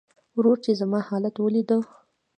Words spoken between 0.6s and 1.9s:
چې زما حالت وليده.